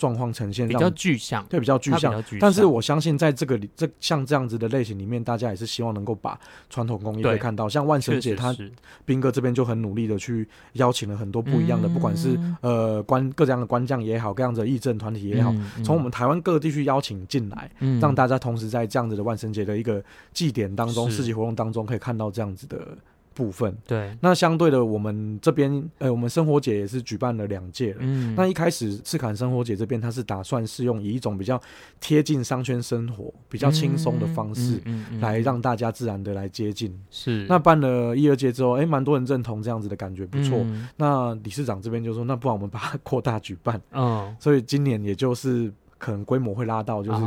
[0.00, 2.24] 状况呈现比较具象，对，比较具象。
[2.40, 7.68] 但是我相信，在这个里，这像这样子的类型里面，大家也是希望能够把传统工艺会看到。
[7.68, 8.56] 像万神节，他
[9.04, 22.96] 斌哥这边就很努力的去邀请了很多不一样的，不管是呃官各这样的官将也好，各样的义政团体也好，从我们台湾各地区邀请进来，让大家同时在这样子的万神节的一个祭典当中、市集活动当中，可以看到这样子的。
[23.32, 27.98] 部分对，那相对的，我们这边呃，我们生活节也是举办了两届了。
[28.00, 31.60] 嗯，那一开始赤坎生活节这边，他是打算是用以一种比较
[32.00, 34.82] 贴近商圈生活、比较轻松的方式，
[35.20, 36.92] 来让大家自然的来接近。
[37.10, 40.66] 是，那办了一二届之后，哎，蛮多人认同这样子的感觉，不错。
[40.96, 43.80] 那理事长这边就说，那不然我们把它扩大举办。
[43.92, 47.20] 嗯， 所以今年也就是可能规模会拉到，就是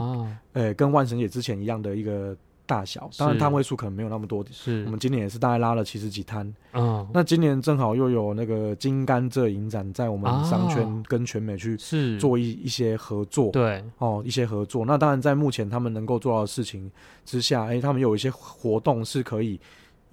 [0.52, 2.36] 呃，跟万神节之前一样的一个。
[2.66, 4.84] 大小当然摊位数可能没有那么多，是。
[4.86, 6.54] 我们今年也是大概拉了七十几摊。
[6.74, 12.18] 嗯，那今年正好又有那个金甘蔗影展在我们商圈跟全美去是。
[12.20, 13.84] 做一一些合作，对。
[13.98, 14.86] 哦，一些合作。
[14.86, 16.90] 那当然在目前他们能够做到的事情
[17.26, 19.60] 之下，哎，他们有一些活动是可以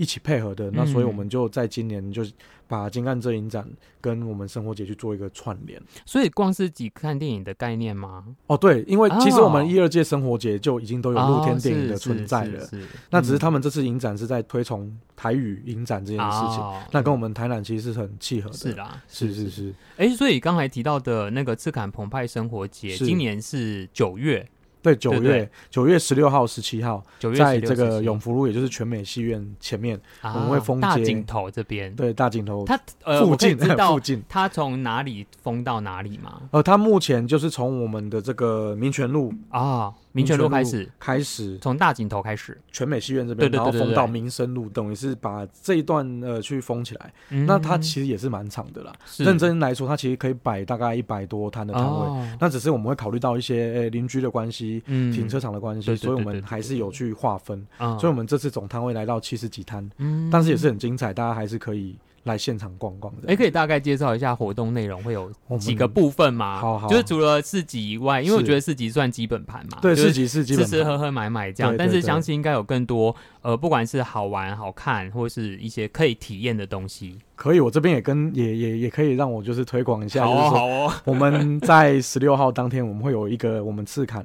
[0.01, 0.71] 一起配合的。
[0.73, 2.25] 那所以我们就在今年就。
[2.71, 3.69] 把金甘蔗影展
[4.01, 8.25] 跟我们生活节去做一个串联，所以光是几看电影的概念吗？
[8.47, 12.65] 哦，对，因为其实我们一二届生活节就已经都有露天电影的存在了，
[13.11, 18.57] 那只是他们这次影展是在推崇台语影展这件事情，嗯、那跟我们台南其实是很契合的。
[18.57, 19.75] 是啦，是是是。
[19.97, 24.49] 哎、欸，所以刚才提到的那个赤坎澎湃生活节，今年是九月。
[24.83, 27.03] 对，九月九月十六号、十七号，
[27.37, 30.83] 在这个永福路，也就是全美戏院前面，我们会封街。
[30.83, 32.77] 大镜头这边，对，大镜头，它
[33.21, 36.41] 附近，附近，它从哪里封到哪里吗？
[36.51, 39.93] 呃，它目前就是从我们的这个民权路啊。
[40.13, 47.13] 民权路开始，开始从大井头开始，全美戏院这边，然后封到民生路，等于是把这一段呃去封起来。
[47.47, 48.93] 那它其实也是蛮长的啦。
[49.19, 52.29] 认真来说，它其实可以摆大概一百多摊的摊位。
[52.41, 57.67] 那只是我们会考虑到一些诶邻居的关系，停车场的关系，所以我们还是有去划分。
[57.79, 59.89] 所以我们这次总摊位来到七十几摊，
[60.31, 61.97] 但是也是很精彩，大家还是可以。
[62.31, 66.59] 来现场逛逛的，哎，可以大概介绍一下活动内容会有几个部分吗？
[66.59, 71.75] 好，好，就是除了市集以外，因为我觉得市集算基本盘嘛，对，市集是基本，吃吃喝喝买买这样。
[71.77, 77.19] 但是相信应该有更多，呃，不管是好玩好看，或是一些可以体验的东西。
[77.35, 84.25] 可以，我这边也跟也也也可以让我就是推广一下，就是说我们在十六号当天，我们会有一个我们赤崁。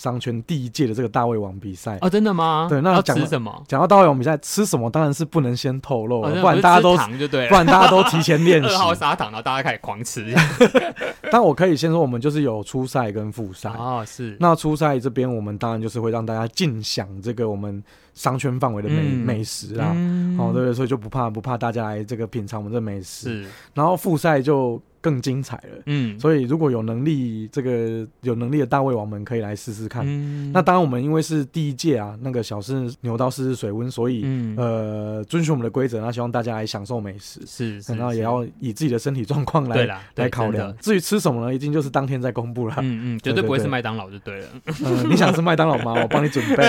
[0.00, 2.66] 商圈第一届的这个大胃王比赛哦，真的吗？
[2.70, 3.62] 对，那要讲什么？
[3.68, 8.68] 讲到大胃王比赛，吃什么当然是不能先透露了，不然大家都糖就对，不然大家都提前练习。
[8.72, 10.34] 二号砂糖，然后大家开始狂吃。
[11.30, 14.34] 但我可以先说，我们就是有初赛跟复赛哦，是。
[14.40, 17.84] 那初赛这边，我们当然就是会让大家尽享这个我们
[18.14, 19.94] 商圈范围的美美食啦，
[20.38, 23.42] 哦，对对，所以就不怕不怕大家来这个品尝我们的美食。
[23.42, 23.46] 是。
[23.74, 24.80] 然后复赛就。
[25.00, 30.04] 更精彩了，嗯，所以如果有能力，这个有能力的大胃王们可以来试试看。
[30.06, 34.24] 嗯，那当然，我们因为是第一届啊，那个小试牛刀试试水温，所以
[34.56, 40.76] 呃，遵循我们的规则，那希望大家来享受美食，是，然后也要以自己的身体状况来来考量。
[40.78, 42.74] 至于吃什么呢，一定就是当天再公布了。
[42.80, 44.48] 嗯嗯，绝对不会是麦当劳就对了。
[44.84, 45.94] 嗯，你想吃麦当劳吗？
[45.94, 46.62] 我帮你准备。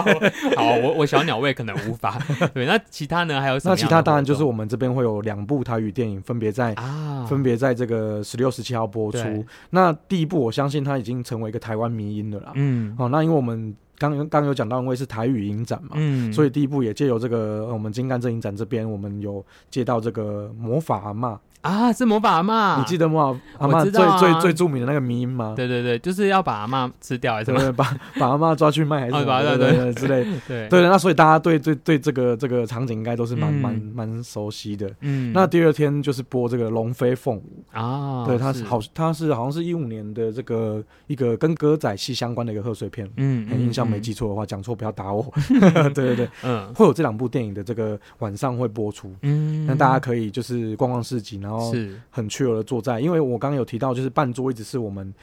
[0.56, 2.18] 好，我我小鸟胃可能无法。
[2.54, 3.38] 对，那其他呢？
[3.42, 3.74] 还有什么？
[3.74, 7.73] 那其他当然就是我们这边会有两部台语电影，分别在啊，分别在。
[7.74, 9.44] 这个十六、十七号播出。
[9.70, 12.52] 那第一部，我相信它已经成为一个台湾迷音了啦。
[12.54, 21.36] 嗯，好、哦，那因为我们刚刚有讲到，因为是台语影展嘛，嗯，所以第一部也借由这个我们金甘蔗影展这边，我们有借到这个魔法阿嬷。
[21.64, 25.54] 啊，是魔法阿妈，你记得魔法阿妈最最最著名的那个迷因吗？
[25.56, 27.72] 对对对，就是要把阿妈吃掉，还是什么？
[27.72, 29.42] 把把阿妈抓去卖，还是什么？
[29.42, 30.24] 对对对，之类。
[30.46, 34.90] 对对，那所以大家对对对这个这个场景应该都是蛮蛮蛮熟悉的。
[35.00, 45.24] 嗯，那第二天就是播这个龙飞凤舞啊，对，它是好，它是好像是一五年的这个一个跟歌仔戏相关的一个贺岁片，嗯，很印象像没记错的话，讲错不要打我。
[45.50, 52.00] 对对对，嗯，会有这两部电影的这个晚上会播出，嗯，那大家可以就是逛逛市集，然后是。
[52.10, 55.14] 很 chill 的坐在，因为我刚刚有提到，就是半桌一直是我们。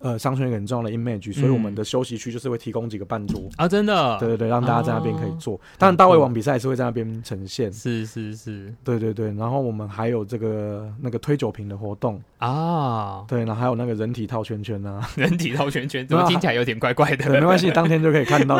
[0.00, 3.40] 呃，商圈一个很重要的 image，所以我们的休息区就是会提供几个半桌。
[3.56, 5.58] 啊，真的，对对对，让大家在那边可以坐。
[5.78, 9.32] 当然，大胃王比赛也是会在那边呈现，是是是，对对对。
[9.32, 17.28] 然后我们还有这个那个推酒瓶的活动啊，对，然后还有那个人体套圈圈啊， 人体套圈圈，怎么听起来有点怪怪的？
[17.30, 18.56] 没关系，当天就可以看到。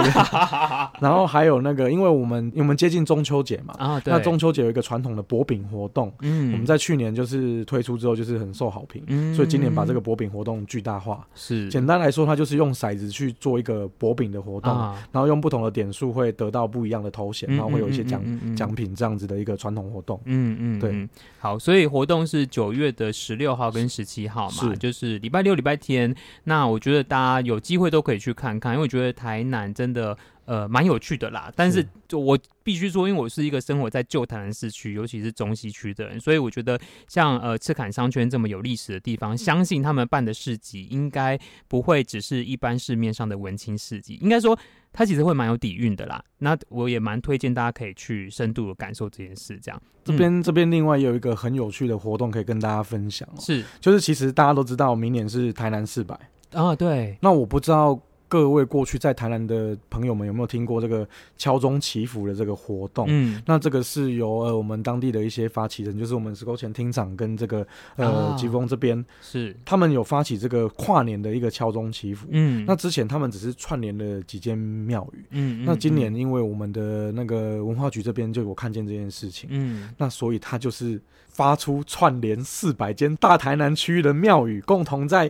[1.01, 12.01] 然后还有那个，因为我们我们接近中秋节嘛，啊，对，那中秋节有一个传统的薄饼活动，嗯，我们在去年就是推出之后就是很受好评，嗯，所以今年把这个薄饼活动巨大化，是简单。
[12.01, 18.23] 来说，它就是用骰子去做一个薄饼的活动，啊、然后用不同的点数会得到不一样的头衔，嗯、然后会有一些奖
[18.57, 20.19] 奖、品这样子的一个传统活动。
[20.25, 21.09] 嗯嗯，对。
[21.39, 26.15] 好，所以活动是九月的十六号跟十七号嘛，就是礼拜六、礼拜天。
[26.45, 30.17] 那我觉得大家有机会都可以去看看，因为我觉得台南真的。
[30.47, 44.59] 呃，蛮有趣的啦，但是就我必须说，因为我是一个生活在旧台南市区，尤其是中西区的人，所以我觉得像呃赤坎商圈这么有历史的地方，相信他们办的市集应该不会只是一般市面上的文青市集，应该说
[44.93, 46.23] 它其实会蛮有底蕴的啦。
[46.39, 49.59] 那我也蛮推荐大家可以去深度的感受这件事。
[49.63, 56.19] 这样，这边这边另外有一个很有趣的活动可以跟大家分享喔，是就是其实大家都知道，明年是台南四百
[56.53, 58.01] 啊，对，那我不知道。
[58.31, 61.07] 各位过去在台南的朋友们有没有听过这个
[61.37, 63.07] 敲钟祈福的这个活动？
[63.09, 67.67] 嗯，那这个是由呃我们当地的一些发起人，就是我们石沟前厅长跟这个
[67.97, 72.29] 呃吉峰这边是他们有发起这个跨年的一个敲钟祈福。
[72.31, 75.25] 嗯，那之前他们只是串联了几间庙宇。
[75.31, 79.51] 嗯，那今年因为我们的那个文化局这边就有看见这件事情。
[79.51, 85.29] 嗯，那所以他就是发出串联四百间大台南区域的庙宇共同在。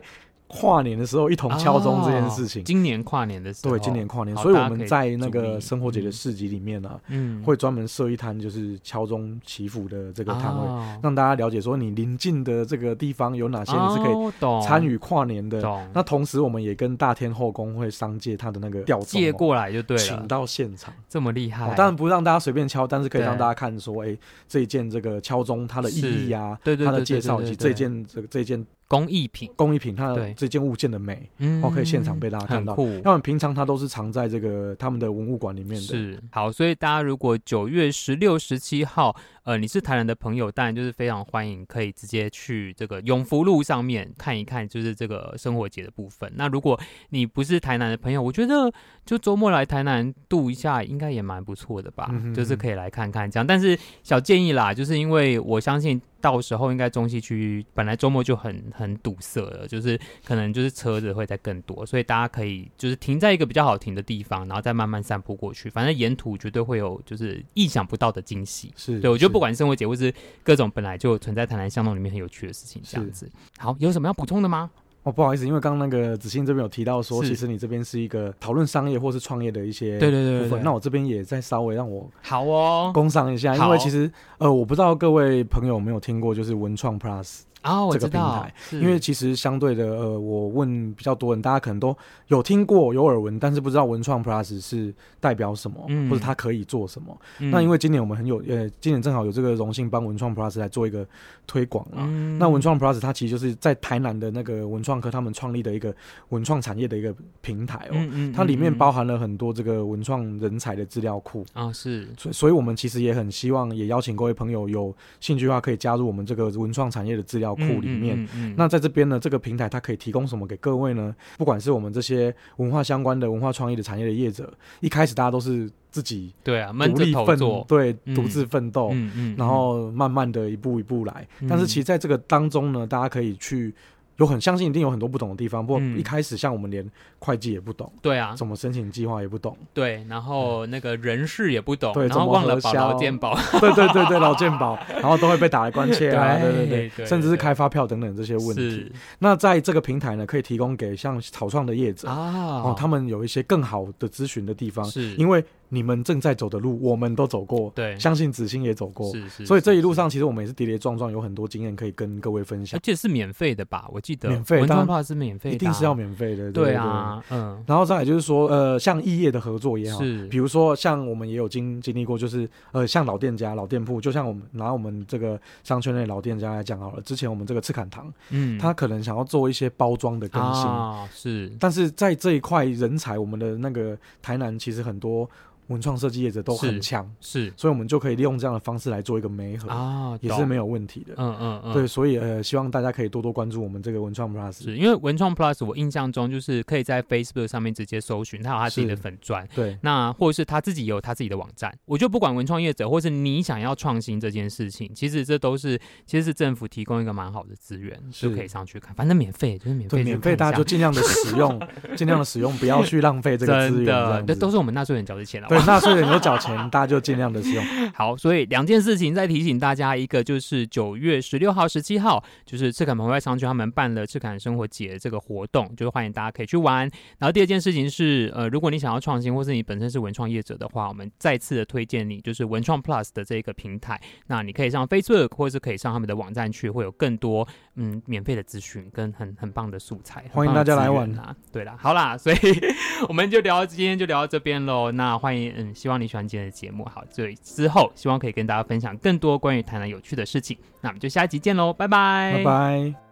[0.53, 15.63] 跨年的时候一同敲钟这件事情，今年跨年的时候，对，今年跨年，所以我们在那个生活节的市集里面呢，嗯，会专门设一摊就是敲钟祈福的这个摊位，让大家了解说你临近的这个地方有哪些你是可以参与跨年的。
[15.95, 21.73] 那同时我们也跟大天后宫会商借他的那个吊钟借过来就对了，请到现场，这么厉害。
[21.77, 28.67] 当然不让大家随便敲，但是可以让大家看说，哎，这一件这个敲钟它的意义啊，对对，它的介绍以及这件这个这件。
[28.91, 32.75] 工艺品，工艺品，它的这件物件的美，嗯，哦，可以现场被大家看到。
[33.05, 35.81] 要然平常它都是藏在这个他们的文物馆里面的。
[35.81, 39.15] 是，好，所以大家如果九月十六、十七号，
[39.45, 46.31] 呃，你是台南的朋友，当然就是非常欢迎，可以直接去这个永福路上面看一看，就是这个生活节的部分。
[46.37, 46.79] 那如果
[47.09, 48.73] 你不是台南的朋友，我觉得
[49.07, 53.47] 就周末来台南度一下，应该也蛮不错的吧，嗯、哼就是可以来看看这样。
[53.47, 56.01] 但是小建议啦，就是因为我相信。
[56.23, 65.71] 到时候应该中西区本来周末就很很堵塞了，就是可能就是车子会再更多，所以大家可以就是停在一个比较好停的地方，然后再慢慢散步过去。
[65.71, 68.71] 反正沿途绝对会有就是意想不到的惊喜。
[68.77, 70.15] 是，对，我觉得不管是生活节或是
[70.45, 73.29] 各种本来就存在台南巷弄里面很有趣的事情，这样子。
[73.59, 74.71] 好，有什么要补充的吗？
[75.03, 80.13] 哦，不好意思，因为刚刚那个子欣这边有提到说，其实你这边是一个讨论商业或是创业的一些部分。
[80.13, 87.41] 对对部分，那我这边也再稍微让我好哦，工商一下，因为其实呃，我不知道各位朋友有没有听过，就是文创 Plus。
[87.63, 88.55] 啊，我知道，这个平台，
[88.85, 91.95] 因为其实相对的，呃，我问比较多人，大家可能都
[92.29, 97.15] 有听过、有耳闻，但是不知道文创 Plus 是代表什么，嗯、或者它可以做什么。
[97.39, 101.07] 嗯、那因为今年我们很有，呃，今年正好有这个荣幸帮文创 Plus 来做一个
[101.47, 102.07] 推广啊。
[102.09, 105.95] 嗯、那文创 Plus 它其实就是在台南的那个文创科他们创立的一个
[106.31, 108.33] 文创产业的一个平台哦。
[108.35, 112.09] 它里面包含了很多这个文创人才的资料库啊，是。
[112.17, 117.50] 所以，所以我们其实也很希望，也邀请各位朋友有兴趣的话，可以加入我们这个文创产业的资料。
[117.55, 121.15] 库里面，嗯嗯嗯、那在这边呢，这个平台它可以提供什么给各位呢？
[121.39, 131.27] 不管是我们这些文化相关的文化创意的产业的业者，一开始大家都是自己对啊，独立奋斗，对，独自奋斗，嗯嗯嗯、然后慢慢的一步一步来。
[131.41, 133.75] 嗯、但是其实在这个当中呢，大家可以去。
[134.21, 148.93] 有很相信一定有很多不懂的地方，不过一开始像我们连会计也不懂，对啊，怎么申请计划也不懂，对，然后那个人事也不懂，对，然后忘了保劳健保，对对对对，劳健保， 然后都会被打来关切啊，对对对，甚至是开发票等等这些问题。
[149.21, 155.43] 那在这个平台呢，可以提供给像草创的业者啊，哦，他们有一些更好的咨询的地方，是因为。
[155.73, 159.47] 你们正在走的路，我们都走过，对，相信子欣也走过，是是。
[159.47, 162.77] 所以这一路上，其实我们也是跌跌撞撞，有很多经验可以跟各位分享。
[162.77, 163.89] 而且是免费的吧？
[163.93, 166.51] 我记得免费，文创是免费，一定是要免费的。
[166.51, 167.63] 对啊，嗯。
[167.67, 177.01] 然后再来就是说，呃，像异业的合作也好，是，比如说像我们也有经经历过，就是呃，像老店家、老店铺，就像我们拿我们这个商圈内老店家来讲好了。
[177.03, 180.69] 之前我们这个赤坎堂，嗯，他可能想要做一些包装的更新，
[181.13, 181.57] 是。
[181.61, 185.31] 但是在这一块人才，我们的那个台南其实很多。
[185.71, 191.15] 文创设计业者都很强，是，所以我们就可以利用这样的方式来做一个媒合啊，也是没有问题的。
[191.17, 201.73] 嗯嗯嗯，对，所以呃，希望大家可以多多关注我们这个文创 Plus，是因为文创 Plus，我印象中就是可以在 Facebook 上面直接搜寻，他有他自己的粉专，对，那或者是他自己有他自己的网站。
[201.85, 211.61] 我就不管文创业者，或是你想要创新这件事情，其实这都是其实是政府提供一个蛮好的资源，就可以上去看，反正免费就是免费，免费大家就尽量的使用，
[211.97, 216.41] 尽量的使用，不要去浪费这个资源，这都是我们纳税人缴的钱啊，对，纳税人有缴。
[216.41, 226.91] 钱大家就尽量的使用 好，所以两件事情再提醒大家，一个就是九月十六号、十七号，就是赤坎门外商圈他们办了赤坎生活节这个活动，就是欢迎大家可以去玩。
[227.19, 234.01] 然后第二件事情是，呃，如果你想要创新，或是你本身是文创业者的话，我们再次的推荐你，就是文创 Plus 的这个平台。
[234.29, 237.47] 那你可以上 Facebook，或是可以上他们的网站去，会有更多
[237.81, 240.25] 嗯免费的资讯跟很很棒的素材。
[240.33, 241.35] 欢迎大家来玩啊！
[241.51, 242.37] 对啦，好啦，所以
[243.09, 244.93] 我们就聊今天就聊到这边喽。
[244.93, 246.21] 那欢迎，嗯，希望你喜欢。
[246.21, 250.57] 今天的节目好，所以之后希望可以跟大家分享更多关于台南有趣的事情。
[250.83, 253.10] 那我们就下一集见喽，拜拜，拜拜。